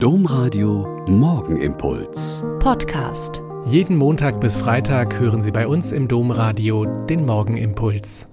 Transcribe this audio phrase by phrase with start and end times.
[0.00, 2.44] Domradio Morgenimpuls.
[2.60, 3.42] Podcast.
[3.66, 8.28] Jeden Montag bis Freitag hören Sie bei uns im Domradio den Morgenimpuls.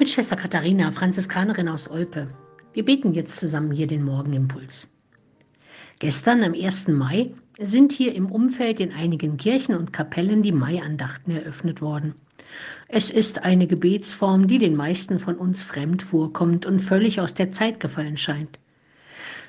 [0.00, 2.26] Mit Schwester Katharina, Franziskanerin aus Olpe.
[2.72, 4.90] Wir beten jetzt zusammen hier den Morgenimpuls.
[6.00, 6.88] Gestern, am 1.
[6.88, 7.30] Mai,
[7.60, 12.16] sind hier im Umfeld in einigen Kirchen und Kapellen die Maiandachten eröffnet worden.
[12.88, 17.52] Es ist eine Gebetsform, die den meisten von uns fremd vorkommt und völlig aus der
[17.52, 18.58] Zeit gefallen scheint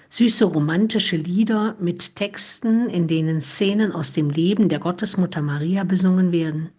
[0.09, 6.31] süße romantische Lieder mit Texten, in denen Szenen aus dem Leben der Gottesmutter Maria besungen
[6.31, 6.69] werden.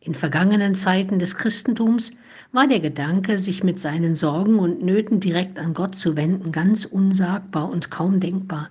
[0.00, 2.12] In vergangenen Zeiten des Christentums
[2.52, 6.84] war der Gedanke, sich mit seinen Sorgen und Nöten direkt an Gott zu wenden, ganz
[6.84, 8.70] unsagbar und kaum denkbar.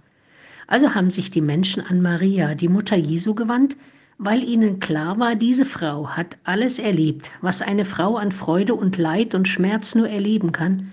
[0.67, 3.77] Also haben sich die Menschen an Maria, die Mutter Jesu, gewandt,
[4.17, 8.97] weil ihnen klar war, diese Frau hat alles erlebt, was eine Frau an Freude und
[8.97, 10.91] Leid und Schmerz nur erleben kann,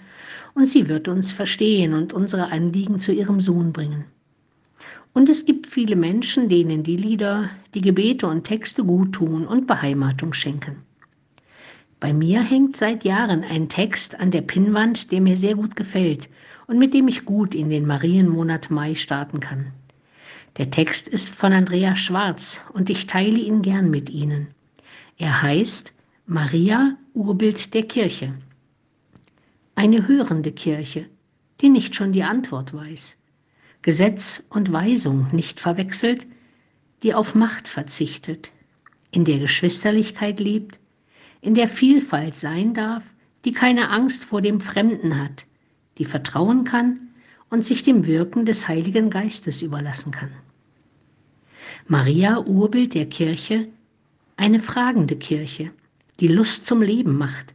[0.54, 4.04] und sie wird uns verstehen und unsere Anliegen zu ihrem Sohn bringen.
[5.12, 9.66] Und es gibt viele Menschen, denen die Lieder, die Gebete und Texte gut tun und
[9.66, 10.82] Beheimatung schenken.
[12.00, 16.28] Bei mir hängt seit Jahren ein Text an der Pinnwand, der mir sehr gut gefällt
[16.66, 19.72] und mit dem ich gut in den Marienmonat Mai starten kann.
[20.56, 24.48] Der Text ist von Andrea Schwarz und ich teile ihn gern mit Ihnen.
[25.16, 25.92] Er heißt
[26.26, 28.34] Maria, Urbild der Kirche.
[29.76, 31.06] Eine hörende Kirche,
[31.60, 33.18] die nicht schon die Antwort weiß,
[33.82, 36.26] Gesetz und Weisung nicht verwechselt,
[37.02, 38.50] die auf Macht verzichtet,
[39.10, 40.78] in der Geschwisterlichkeit lebt,
[41.40, 43.04] in der Vielfalt sein darf,
[43.44, 45.44] die keine Angst vor dem Fremden hat,
[45.98, 47.08] die vertrauen kann
[47.50, 50.30] und sich dem Wirken des Heiligen Geistes überlassen kann.
[51.86, 53.68] Maria, Urbild der Kirche,
[54.36, 55.70] eine fragende Kirche,
[56.20, 57.54] die Lust zum Leben macht,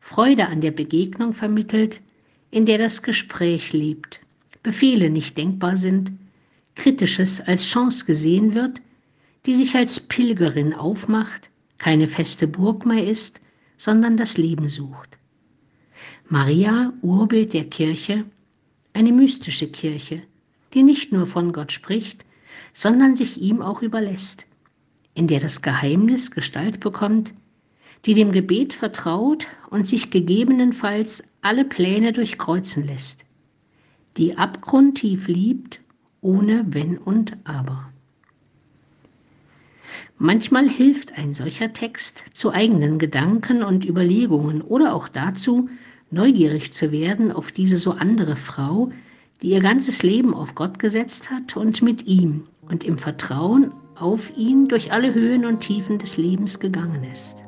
[0.00, 2.00] Freude an der Begegnung vermittelt,
[2.50, 4.20] in der das Gespräch lebt,
[4.62, 6.12] Befehle nicht denkbar sind,
[6.74, 8.80] Kritisches als Chance gesehen wird,
[9.46, 13.40] die sich als Pilgerin aufmacht, keine feste Burg mehr ist,
[13.76, 15.18] sondern das Leben sucht.
[16.28, 18.24] Maria, Urbild der Kirche,
[18.92, 20.22] eine mystische Kirche,
[20.74, 22.24] die nicht nur von Gott spricht,
[22.74, 24.46] sondern sich ihm auch überlässt,
[25.14, 27.32] in der das Geheimnis Gestalt bekommt,
[28.04, 33.24] die dem Gebet vertraut und sich gegebenenfalls alle Pläne durchkreuzen lässt,
[34.16, 35.80] die abgrundtief liebt,
[36.20, 37.90] ohne Wenn und Aber.
[40.18, 45.68] Manchmal hilft ein solcher Text zu eigenen Gedanken und Überlegungen oder auch dazu,
[46.10, 48.90] neugierig zu werden auf diese so andere Frau,
[49.42, 54.36] die ihr ganzes Leben auf Gott gesetzt hat und mit ihm und im Vertrauen auf
[54.36, 57.47] ihn durch alle Höhen und Tiefen des Lebens gegangen ist.